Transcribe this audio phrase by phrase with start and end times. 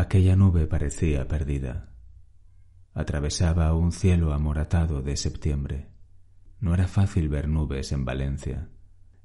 [0.00, 1.90] Aquella nube parecía perdida.
[2.94, 5.90] Atravesaba un cielo amoratado de septiembre.
[6.58, 8.70] No era fácil ver nubes en Valencia,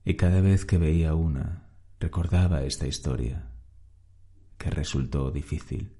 [0.03, 3.53] y cada vez que veía una, recordaba esta historia,
[4.57, 5.95] que resultó difícil.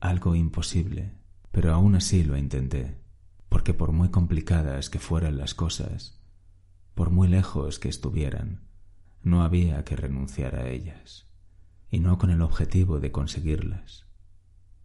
[0.00, 1.12] Algo imposible,
[1.52, 3.02] pero aún así lo intenté,
[3.50, 6.22] porque por muy complicadas que fueran las cosas,
[6.94, 8.66] por muy lejos que estuvieran,
[9.22, 11.26] no había que renunciar a ellas
[11.90, 14.06] y no con el objetivo de conseguirlas,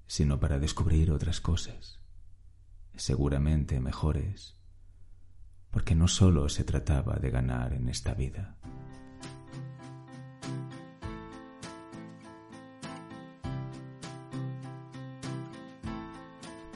[0.07, 1.99] sino para descubrir otras cosas,
[2.95, 4.57] seguramente mejores,
[5.71, 8.57] porque no sólo se trataba de ganar en esta vida.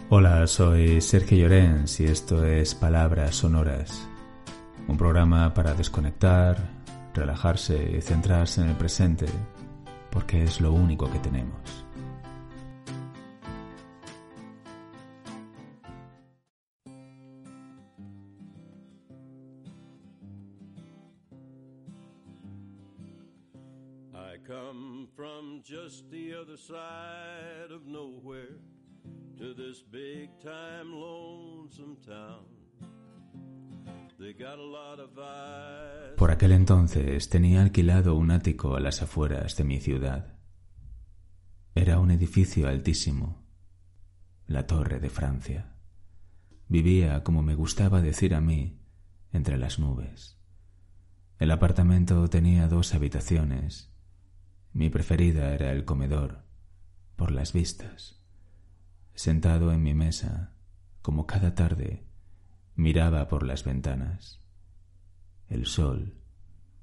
[0.09, 4.07] Hola, soy Sergio Llorens y esto es Palabras Sonoras,
[4.87, 6.57] un programa para desconectar,
[7.13, 9.25] relajarse y centrarse en el presente
[10.15, 11.85] porque es lo único que tenemos.
[24.13, 28.55] I come from just the other side of nowhere
[29.37, 32.54] to this big time lonesome town.
[36.17, 40.33] Por aquel entonces tenía alquilado un ático a las afueras de mi ciudad.
[41.75, 43.45] Era un edificio altísimo,
[44.47, 45.75] la Torre de Francia.
[46.67, 48.79] Vivía, como me gustaba decir a mí,
[49.31, 50.39] entre las nubes.
[51.37, 53.93] El apartamento tenía dos habitaciones.
[54.71, 56.45] Mi preferida era el comedor,
[57.15, 58.23] por las vistas.
[59.13, 60.55] Sentado en mi mesa,
[61.01, 62.07] como cada tarde,
[62.75, 64.41] Miraba por las ventanas.
[65.47, 66.15] El sol,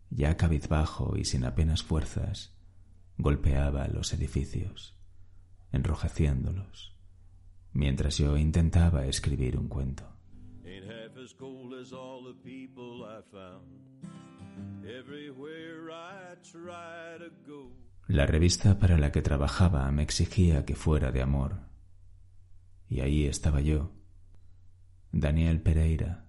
[0.09, 2.57] ya cabizbajo y sin apenas fuerzas,
[3.19, 4.97] golpeaba los edificios,
[5.71, 6.97] enrojeciéndolos,
[7.73, 10.05] mientras yo intentaba escribir un cuento.
[18.09, 21.61] La revista para la que trabajaba me exigía que fuera de amor,
[22.89, 23.93] y ahí estaba yo,
[25.15, 26.25] Daniel Pereira,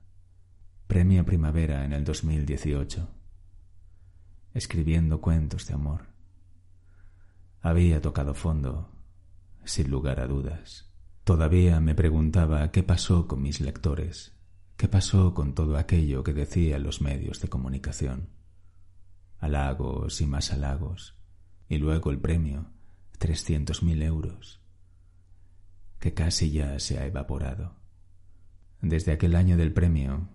[0.87, 3.07] Premio Primavera en el 2018,
[4.53, 6.07] escribiendo cuentos de amor.
[7.61, 8.91] Había tocado fondo,
[9.63, 10.91] sin lugar a dudas.
[11.23, 14.35] Todavía me preguntaba qué pasó con mis lectores,
[14.75, 18.31] qué pasó con todo aquello que decían los medios de comunicación.
[19.39, 21.17] Halagos y más halagos,
[21.69, 22.73] y luego el premio,
[23.17, 24.61] trescientos mil euros,
[25.99, 27.82] que casi ya se ha evaporado.
[28.83, 30.27] Desde aquel año del premio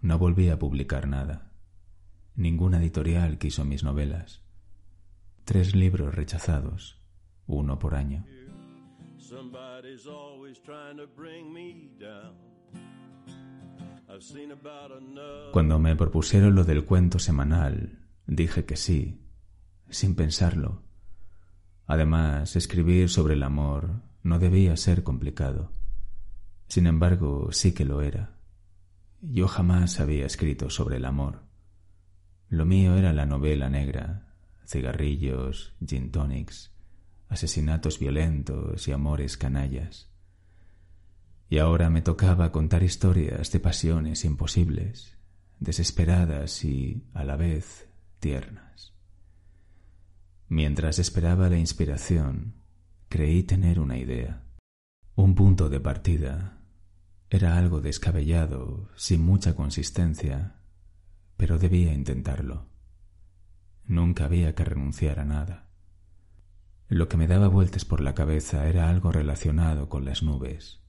[0.00, 1.50] no volví a publicar nada.
[2.36, 4.44] Ninguna editorial quiso mis novelas.
[5.44, 7.02] Tres libros rechazados,
[7.48, 8.24] uno por año.
[15.52, 19.20] Cuando me propusieron lo del cuento semanal, dije que sí,
[19.90, 20.84] sin pensarlo.
[21.86, 25.72] Además, escribir sobre el amor no debía ser complicado.
[26.68, 28.36] Sin embargo, sí que lo era.
[29.20, 31.42] Yo jamás había escrito sobre el amor.
[32.48, 34.34] Lo mío era la novela negra,
[34.66, 36.72] cigarrillos, gin tonics,
[37.28, 40.10] asesinatos violentos y amores canallas.
[41.48, 45.16] Y ahora me tocaba contar historias de pasiones imposibles,
[45.60, 47.88] desesperadas y, a la vez,
[48.18, 48.94] tiernas.
[50.48, 52.54] Mientras esperaba la inspiración,
[53.08, 54.44] creí tener una idea,
[55.14, 56.55] un punto de partida
[57.28, 60.60] era algo descabellado, sin mucha consistencia,
[61.36, 62.68] pero debía intentarlo.
[63.84, 65.68] Nunca había que renunciar a nada.
[66.88, 70.80] Lo que me daba vueltas por la cabeza era algo relacionado con las nubes,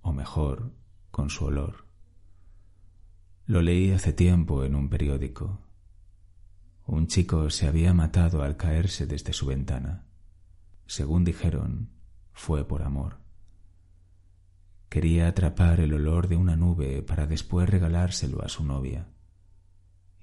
[0.00, 0.74] o mejor,
[1.10, 1.86] con su olor.
[3.46, 5.60] Lo leí hace tiempo en un periódico.
[6.86, 10.06] Un chico se había matado al caerse desde su ventana.
[10.86, 11.90] Según dijeron,
[12.32, 13.23] fue por amor.
[14.94, 19.08] Quería atrapar el olor de una nube para después regalárselo a su novia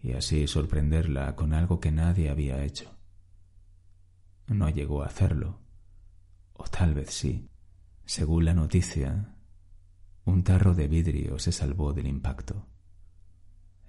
[0.01, 2.89] y así sorprenderla con algo que nadie había hecho.
[4.47, 5.59] No llegó a hacerlo,
[6.53, 7.49] O tal vez sí.
[8.05, 9.35] Según la noticia,
[10.23, 12.65] un tarro de vidrio se salvó del impacto.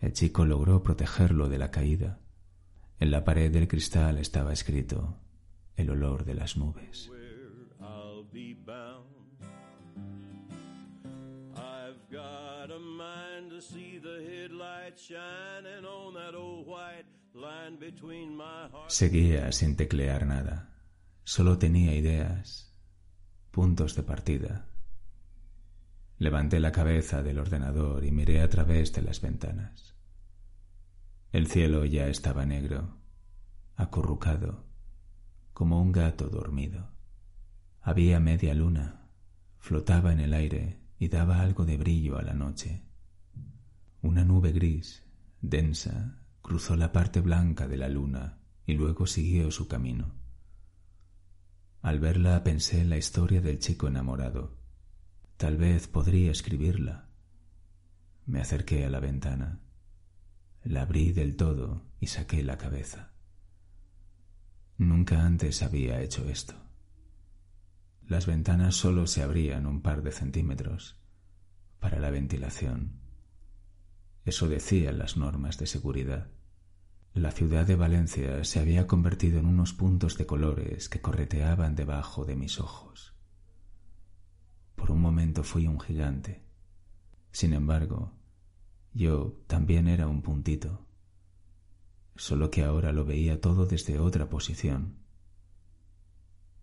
[0.01, 2.19] El chico logró protegerlo de la caída.
[2.99, 5.17] En la pared del cristal estaba escrito
[5.77, 7.09] el olor de las nubes.
[18.89, 20.75] Seguía sin teclear nada.
[21.25, 22.75] Solo tenía ideas,
[23.51, 24.69] puntos de partida.
[26.19, 29.97] Levanté la cabeza del ordenador y miré a través de las ventanas.
[31.33, 32.99] El cielo ya estaba negro,
[33.77, 34.67] acurrucado,
[35.53, 36.93] como un gato dormido.
[37.81, 39.09] Había media luna,
[39.59, 42.92] flotaba en el aire y daba algo de brillo a la noche.
[44.03, 45.05] Una nube gris,
[45.41, 50.13] densa, cruzó la parte blanca de la luna y luego siguió su camino.
[51.83, 54.59] Al verla pensé en la historia del chico enamorado.
[55.37, 57.11] Tal vez podría escribirla.
[58.27, 59.61] Me acerqué a la ventana,
[60.65, 63.13] la abrí del todo y saqué la cabeza.
[64.79, 66.55] Nunca antes había hecho esto.
[68.07, 71.01] Las ventanas solo se abrían un par de centímetros
[71.79, 73.02] para la ventilación.
[74.25, 76.31] Eso decían las normas de seguridad.
[77.15, 82.25] La ciudad de Valencia se había convertido en unos puntos de colores que correteaban debajo
[82.25, 83.15] de mis ojos.
[84.77, 86.45] Por un momento fui un gigante.
[87.31, 88.13] Sin embargo,
[88.95, 90.87] yo también era un puntito
[92.17, 94.99] solo que ahora lo veía todo desde otra posición.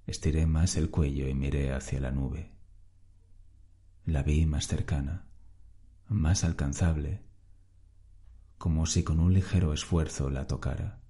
[0.06, 2.54] Estiré más el cuello y miré hacia la nube.
[4.06, 5.28] La vi más cercana,
[6.08, 7.24] más alcanzable,
[8.60, 11.02] como si con un ligero esfuerzo la tocara.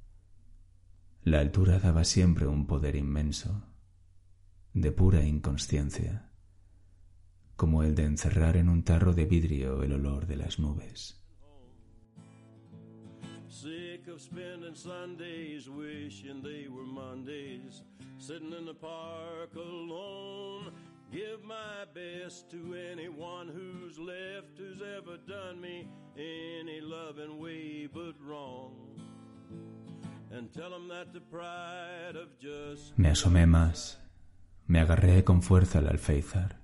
[1.23, 3.65] La altura daba siempre un poder inmenso,
[4.73, 6.31] de pura inconsciencia,
[7.57, 11.19] como el de encerrar en un tarro de vidrio el olor de las nubes.
[14.19, 17.83] of spending Sundays wishing they were Mondays,
[18.17, 20.71] sitting in the park alone.
[21.11, 28.15] Give my best to anyone who's left, who's ever done me any loving way but
[28.21, 28.75] wrong.
[30.31, 32.97] And tell them that the pride of just.
[32.97, 33.97] Me asomé más.
[34.67, 36.59] Me agarré con fuerza al alféizar.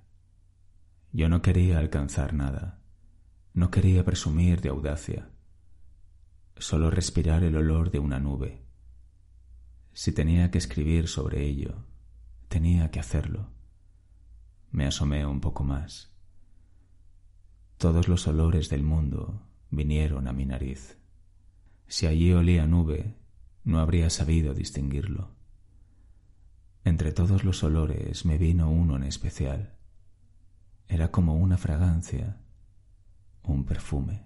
[1.12, 2.78] Yo no quería alcanzar nada.
[3.54, 5.30] No quería presumir de audacia
[6.58, 8.62] solo respirar el olor de una nube.
[9.92, 11.84] Si tenía que escribir sobre ello,
[12.48, 13.50] tenía que hacerlo.
[14.70, 16.12] Me asomé un poco más.
[17.78, 20.98] Todos los olores del mundo vinieron a mi nariz.
[21.88, 23.16] Si allí olía nube,
[23.64, 25.30] no habría sabido distinguirlo.
[26.84, 29.76] Entre todos los olores me vino uno en especial.
[30.88, 32.40] Era como una fragancia,
[33.42, 34.24] un perfume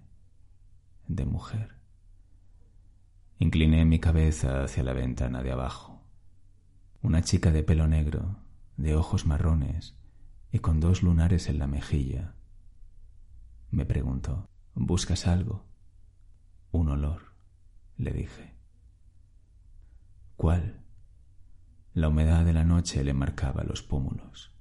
[1.08, 1.76] de mujer.
[3.38, 6.02] Incliné mi cabeza hacia la ventana de abajo.
[7.02, 8.36] Una chica de pelo negro,
[8.76, 9.99] de ojos marrones
[10.52, 12.34] y con dos lunares en la mejilla.
[13.70, 15.64] Me preguntó, ¿buscas algo?
[16.72, 17.22] Un olor,
[17.96, 18.54] le dije.
[20.36, 20.84] ¿Cuál?
[21.92, 24.52] La humedad de la noche le marcaba los pómulos.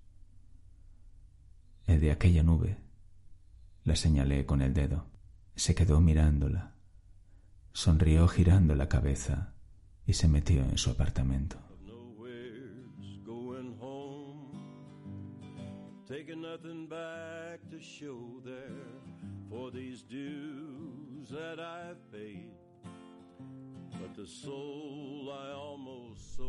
[1.88, 2.78] El de aquella nube.
[3.84, 5.08] La señalé con el dedo.
[5.56, 6.80] Se quedó mirándola
[7.74, 9.54] Sonrió girando la cabeza
[10.06, 11.58] y se metió en su apartamento.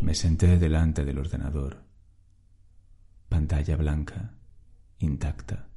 [0.00, 1.84] Me senté delante del ordenador.
[3.28, 4.32] Pantalla blanca,
[4.98, 5.68] intacta.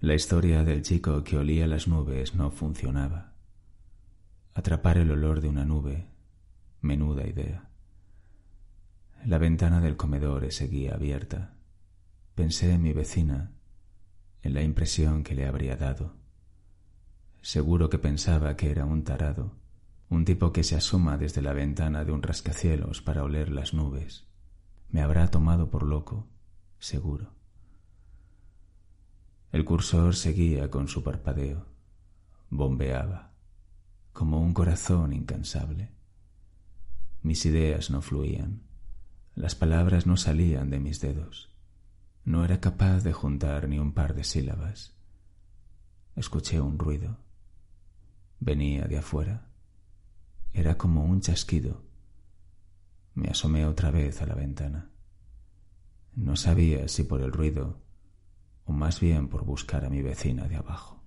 [0.00, 3.32] La historia del chico que olía las nubes no funcionaba.
[4.52, 6.08] Atrapar el olor de una nube.
[6.82, 7.70] Menuda idea.
[9.24, 11.56] La ventana del comedor seguía abierta.
[12.40, 13.52] Pensé en mi vecina,
[14.40, 16.14] en la impresión que le habría dado.
[17.42, 19.58] Seguro que pensaba que era un tarado,
[20.08, 24.26] un tipo que se asoma desde la ventana de un rascacielos para oler las nubes.
[24.88, 26.28] Me habrá tomado por loco,
[26.78, 27.34] seguro.
[29.52, 31.66] El cursor seguía con su parpadeo.
[32.48, 33.32] Bombeaba
[34.14, 35.90] como un corazón incansable.
[37.22, 38.62] Mis ideas no fluían,
[39.34, 41.49] las palabras no salían de mis dedos.
[42.24, 44.94] No era capaz de juntar ni un par de sílabas.
[46.16, 47.18] Escuché un ruido.
[48.38, 49.48] Venía de afuera.
[50.52, 51.82] Era como un chasquido.
[53.14, 54.90] Me asomé otra vez a la ventana.
[56.14, 57.80] No sabía si por el ruido
[58.64, 61.02] o más bien por buscar a mi vecina de abajo.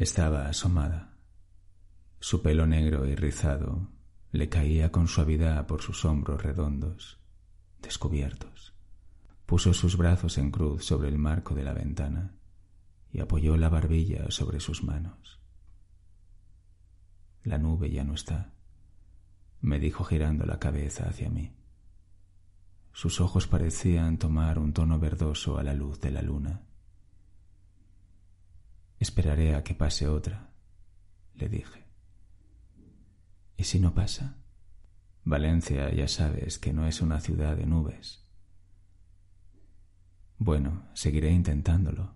[0.00, 1.16] Estaba asomada.
[2.18, 3.88] Su pelo negro y rizado
[4.32, 7.20] le caía con suavidad por sus hombros redondos,
[7.80, 8.74] descubiertos.
[9.46, 12.34] Puso sus brazos en cruz sobre el marco de la ventana
[13.12, 15.37] y apoyó la barbilla sobre sus manos.
[17.48, 18.52] La nube ya no está,
[19.62, 21.56] me dijo girando la cabeza hacia mí.
[22.92, 26.66] Sus ojos parecían tomar un tono verdoso a la luz de la luna.
[28.98, 30.50] Esperaré a que pase otra,
[31.36, 31.86] le dije.
[33.56, 34.36] ¿Y si no pasa?
[35.24, 38.28] Valencia ya sabes que no es una ciudad de nubes.
[40.36, 42.14] Bueno, seguiré intentándolo,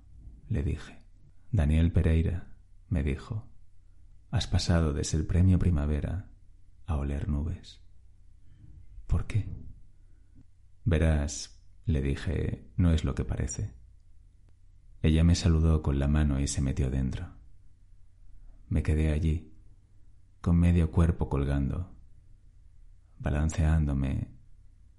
[0.50, 1.02] le dije.
[1.50, 2.52] Daniel Pereira,
[2.90, 3.48] me dijo,
[4.32, 6.30] has pasado desde el premio primavera
[6.86, 7.82] a oler nubes.
[9.06, 9.46] ¿Por qué?
[10.84, 13.74] Verás, le dije, no es lo que parece.
[15.02, 17.28] Ella me saludó con la mano y se metió dentro.
[18.70, 19.52] Me quedé allí,
[20.40, 21.94] con medio cuerpo colgando,
[23.18, 24.28] balanceándome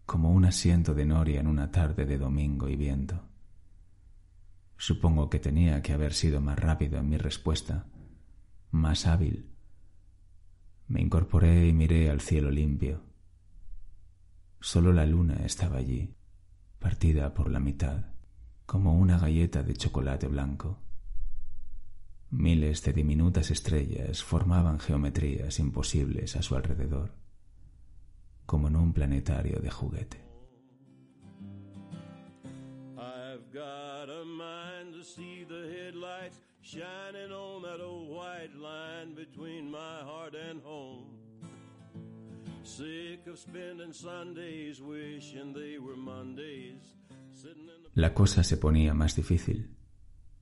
[0.05, 3.19] como un asiento de noria en una tarde de domingo y viento.
[4.77, 7.87] Supongo que tenía que haber sido más rápido en mi respuesta,
[8.73, 9.49] más hábil.
[10.89, 13.01] Me incorporé y miré al cielo limpio.
[14.59, 16.13] Solo la luna estaba allí,
[16.79, 18.07] partida por la mitad,
[18.65, 20.79] como una galleta de chocolate blanco.
[22.29, 27.23] Miles de diminutas estrellas formaban geometrías imposibles a su alrededor
[28.45, 30.21] como en un planetario de juguete.
[47.93, 49.75] La cosa se ponía más difícil.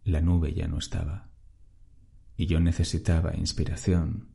[0.03, 1.29] La nube ya no estaba.
[2.37, 4.29] Y yo necesitaba inspiración,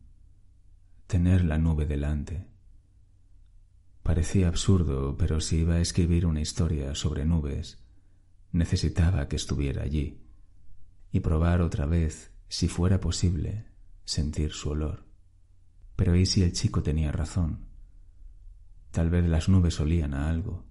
[1.07, 2.47] tener la nube delante
[4.07, 7.85] Parecía absurdo, pero si iba a escribir una historia sobre nubes,
[8.52, 10.25] necesitaba que estuviera allí
[11.16, 13.64] y probar otra vez, si fuera posible,
[14.04, 15.06] sentir su olor.
[15.96, 17.68] Pero ¿y si el chico tenía razón?
[18.90, 20.66] Tal vez las nubes olían a algo,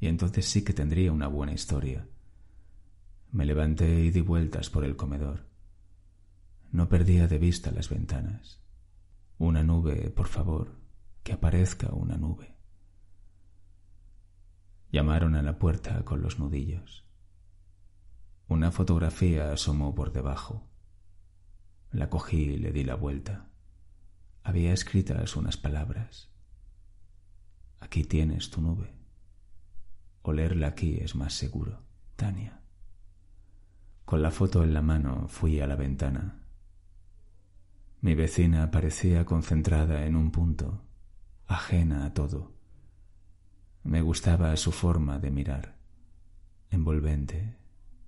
[0.00, 2.08] y entonces sí que tendría una buena historia.
[3.30, 5.50] Me levanté y di vueltas por el comedor.
[6.72, 8.62] No perdía de vista las ventanas.
[9.36, 10.78] Una nube, por favor,
[11.22, 12.56] que aparezca una nube.
[14.90, 17.03] Llamaron a la puerta con los nudillos.
[18.54, 20.62] Una fotografía asomó por debajo.
[21.90, 23.50] La cogí y le di la vuelta.
[24.44, 26.30] Había escritas unas palabras.
[27.80, 28.94] Aquí tienes tu nube.
[30.22, 31.82] Olerla aquí es más seguro,
[32.14, 32.62] Tania.
[34.04, 36.46] Con la foto en la mano fui a la ventana.
[38.02, 40.80] Mi vecina parecía concentrada en un punto,
[41.48, 42.54] ajena a todo
[43.82, 45.76] me gustaba su forma de mirar,
[46.70, 47.63] envolvente,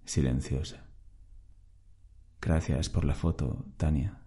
[0.07, 0.87] silenciosa.
[2.41, 4.23] Gracias por la foto, Tania.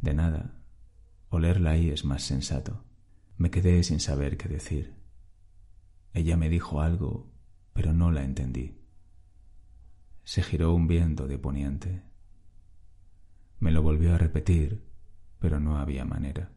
[0.00, 0.62] De nada.
[1.30, 2.84] Olerla ahí es más sensato.
[3.36, 4.96] Me quedé sin saber qué decir.
[6.12, 7.32] Ella me dijo algo,
[7.72, 8.84] pero no la entendí.
[10.24, 12.02] Se giró un viento de poniente.
[13.60, 14.84] Me lo volvió a repetir,
[15.38, 16.50] pero no había manera.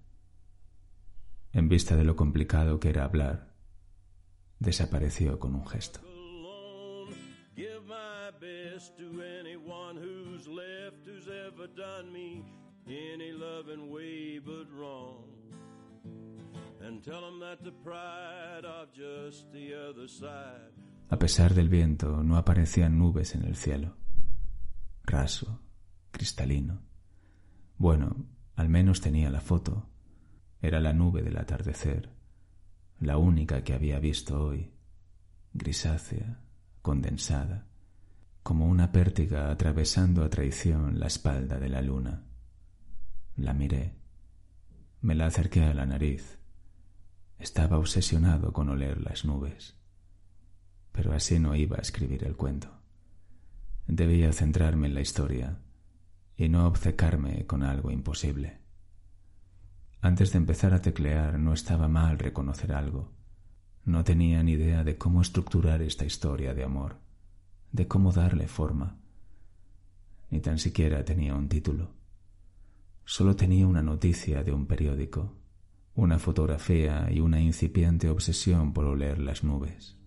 [1.54, 3.54] En vista de lo complicado que era hablar,
[4.60, 6.00] desapareció con un gesto.
[21.10, 23.98] A pesar del viento, no aparecían nubes en el cielo.
[25.04, 25.62] Raso,
[26.12, 26.82] cristalino.
[27.78, 28.26] Bueno,
[28.56, 29.90] al menos tenía la foto.
[30.62, 32.22] Era la nube del atardecer
[33.02, 34.72] la única que había visto hoy,
[35.54, 36.40] grisácea,
[36.82, 37.68] condensada,
[38.44, 42.24] como una pértiga atravesando a traición la espalda de la luna.
[43.36, 43.96] La miré,
[45.02, 46.40] me la acerqué a la nariz.
[47.40, 49.76] Estaba obsesionado con oler las nubes,
[50.92, 52.70] pero así no iba a escribir el cuento.
[53.88, 55.60] Debía centrarme en la historia
[56.36, 58.60] y no obcecarme con algo imposible.
[60.02, 63.12] Antes de empezar a teclear no estaba mal reconocer algo.
[63.86, 66.98] No tenía ni idea de cómo estructurar esta historia de amor,
[67.72, 68.98] de cómo darle forma.
[70.30, 71.90] Ni tan siquiera tenía un título.
[73.06, 75.34] Solo tenía una noticia de un periódico,
[75.96, 79.98] una fotografía y una incipiente obsesión por oler las nubes.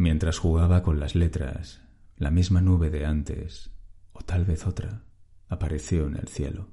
[0.00, 1.82] Mientras jugaba con las letras,
[2.16, 3.70] la misma nube de antes,
[4.12, 5.04] o tal vez otra,
[5.46, 6.70] apareció en el cielo.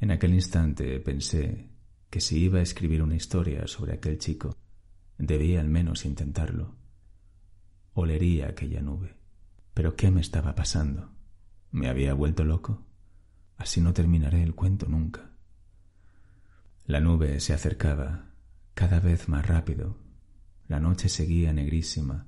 [0.00, 1.68] En aquel instante pensé
[2.08, 4.56] que si iba a escribir una historia sobre aquel chico,
[5.18, 6.74] debía al menos intentarlo.
[7.92, 9.14] Olería aquella nube.
[9.74, 11.10] Pero ¿qué me estaba pasando?
[11.70, 12.82] ¿Me había vuelto loco?
[13.58, 15.32] Así no terminaré el cuento nunca.
[16.86, 18.30] La nube se acercaba
[18.72, 19.98] cada vez más rápido.
[20.66, 22.27] La noche seguía negrísima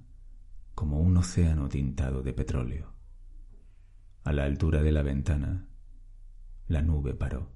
[0.74, 2.92] como un océano tintado de petróleo.
[4.24, 5.68] A la altura de la ventana,
[6.68, 7.50] la nube paró.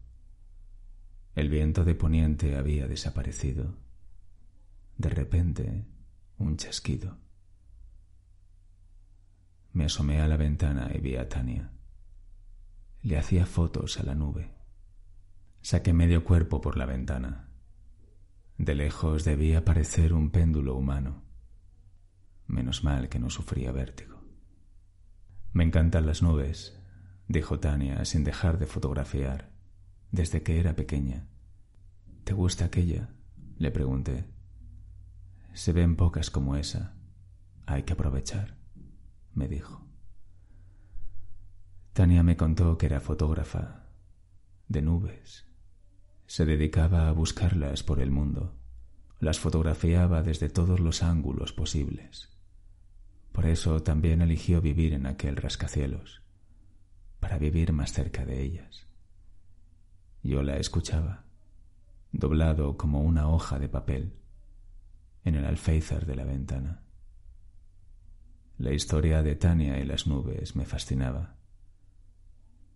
[1.34, 3.76] El viento de poniente había desaparecido.
[4.96, 5.84] De repente,
[6.38, 7.18] un chasquido.
[9.72, 11.72] Me asomé a la ventana y vi a Tania.
[13.02, 14.52] Le hacía fotos a la nube.
[15.62, 17.48] Saqué medio cuerpo por la ventana.
[18.56, 21.23] De lejos debía parecer un péndulo humano.
[22.46, 24.22] Menos mal que no sufría vértigo.
[25.52, 26.78] Me encantan las nubes,
[27.28, 29.50] dijo Tania sin dejar de fotografiar,
[30.10, 31.28] desde que era pequeña.
[32.24, 33.10] ¿Te gusta aquella?
[33.56, 34.28] le pregunté.
[35.52, 36.94] Se ven pocas como esa.
[37.66, 38.56] Hay que aprovechar,
[39.32, 39.86] me dijo.
[41.92, 43.86] Tania me contó que era fotógrafa
[44.68, 45.46] de nubes.
[46.26, 48.56] Se dedicaba a buscarlas por el mundo.
[49.20, 52.33] Las fotografiaba desde todos los ángulos posibles.
[53.34, 56.22] Por eso también eligió vivir en aquel rascacielos,
[57.18, 58.86] para vivir más cerca de ellas.
[60.22, 61.24] Yo la escuchaba,
[62.12, 64.14] doblado como una hoja de papel,
[65.24, 66.84] en el alféizar de la ventana.
[68.56, 71.34] La historia de Tania y las nubes me fascinaba.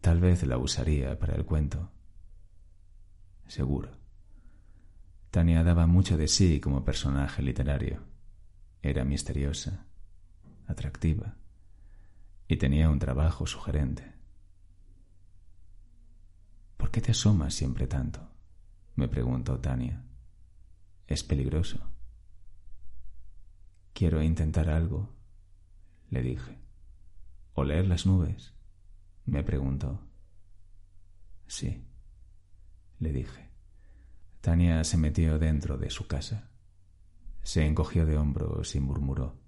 [0.00, 1.92] Tal vez la usaría para el cuento.
[3.46, 3.92] Seguro.
[5.30, 8.02] Tania daba mucho de sí como personaje literario.
[8.82, 9.87] Era misteriosa,
[10.68, 11.36] atractiva,
[12.46, 14.14] y tenía un trabajo sugerente.
[16.76, 18.30] ¿Por qué te asomas siempre tanto?
[18.94, 20.04] me preguntó Tania.
[21.06, 21.78] Es peligroso.
[23.92, 25.14] Quiero intentar algo,
[26.10, 26.58] le dije.
[27.54, 28.54] ¿Oler las nubes?
[29.24, 30.00] me preguntó.
[31.46, 31.84] Sí,
[32.98, 33.50] le dije.
[34.40, 36.50] Tania se metió dentro de su casa.
[37.42, 39.47] Se encogió de hombros y murmuró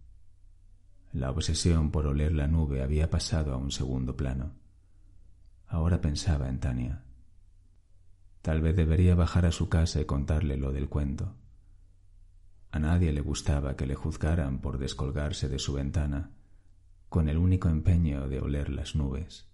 [1.13, 4.53] la obsesión por oler la nube había pasado a un segundo plano.
[5.67, 7.03] Ahora pensaba en Tania.
[8.41, 11.35] Tal vez debería bajar a su casa y contarle lo del cuento.
[12.71, 16.31] A nadie le gustaba que le juzgaran por descolgarse de su ventana
[17.09, 19.49] con el único empeño de oler las nubes.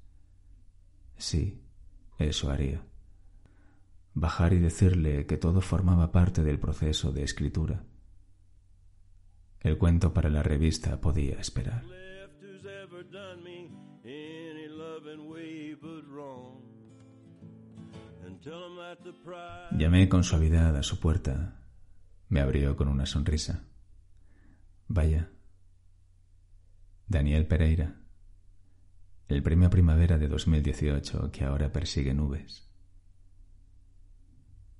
[1.17, 1.63] Sí,
[2.19, 2.85] eso haría.
[4.13, 7.83] Bajar y decirle que todo formaba parte del proceso de escritura
[9.61, 11.83] el cuento para la revista podía esperar.
[19.71, 21.59] Llamé con suavidad a su puerta.
[22.29, 23.65] Me abrió con una sonrisa.
[24.87, 25.29] Vaya.
[27.07, 28.01] Daniel Pereira.
[29.27, 32.69] El premio Primavera de 2018 que ahora persigue nubes.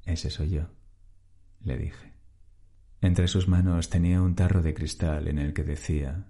[0.05, 0.69] Ese soy yo,
[1.61, 2.16] le dije.
[3.01, 6.27] Entre sus manos tenía un tarro de cristal en el que decía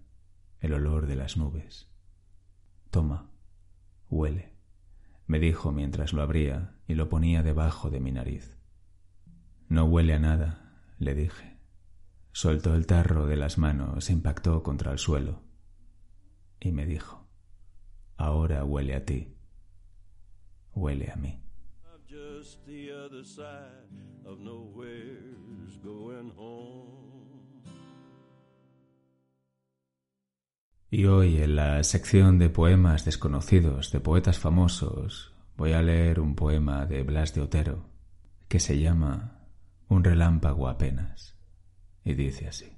[0.60, 1.90] el olor de las nubes.
[2.92, 3.30] Toma,
[4.10, 4.54] huele,
[5.28, 8.58] me dijo mientras lo abría y lo ponía debajo de mi nariz.
[9.70, 11.58] No huele a nada, le dije.
[12.32, 15.42] Soltó el tarro de las manos, impactó contra el suelo
[16.60, 17.28] y me dijo,
[18.18, 19.36] ahora huele a ti,
[20.74, 21.42] huele a mí.
[25.86, 26.88] Home.
[30.90, 36.36] Y hoy en la sección de poemas desconocidos de poetas famosos voy a leer un
[36.36, 37.90] poema de Blas de Otero
[38.48, 39.48] que se llama
[39.90, 41.38] Un relámpago apenas
[42.06, 42.77] y dice así.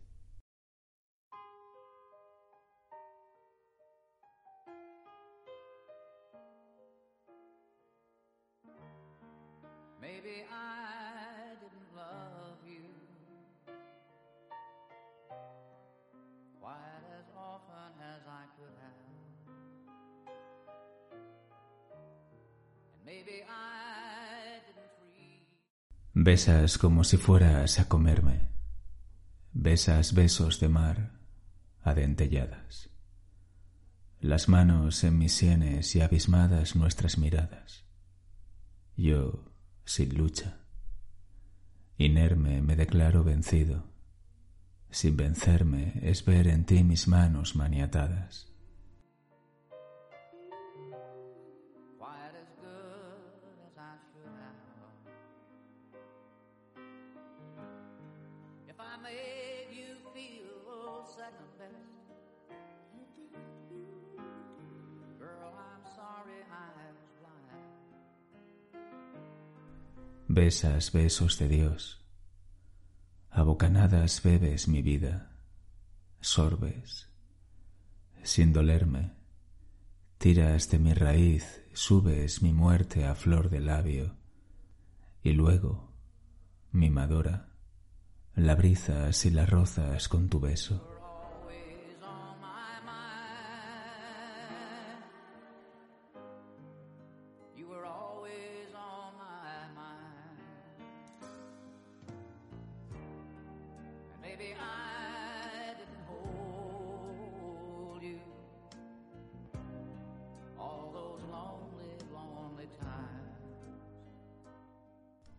[26.13, 28.49] Besas como si fueras a comerme.
[29.53, 31.19] Besas besos de mar
[31.82, 32.89] adentelladas.
[34.19, 37.86] Las manos en mis sienes y abismadas nuestras miradas.
[38.97, 39.45] Yo,
[39.86, 40.58] sin lucha.
[41.97, 43.86] Inerme me declaro vencido.
[44.91, 48.48] Sin vencerme es ver en ti mis manos maniatadas.
[70.32, 72.06] Besas besos de Dios,
[73.32, 75.32] a bocanadas bebes mi vida,
[76.22, 77.10] sorbes,
[78.22, 79.13] sin dolerme,
[80.20, 84.18] tiras de mi raíz, subes mi muerte a flor de labio,
[85.24, 85.92] y luego,
[86.72, 87.50] mimadora,
[88.36, 90.88] la brizas y la rozas con tu beso.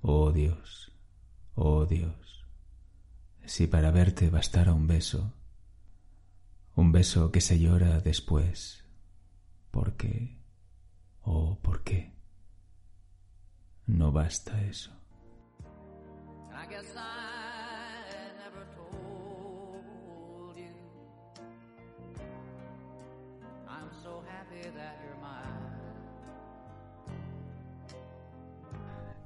[0.02, 0.92] Oh Dios,
[1.54, 2.44] oh Dios,
[3.44, 5.34] si para verte bastara un beso,
[6.74, 8.84] un beso que se llora después,
[9.70, 10.38] ¿por qué?
[11.22, 12.12] Oh, ¿por qué?
[13.86, 14.99] No basta eso.